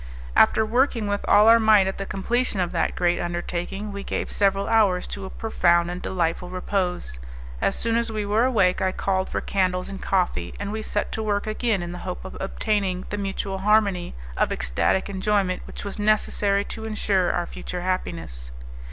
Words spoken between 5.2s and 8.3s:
a profound and delightful repose. As soon as we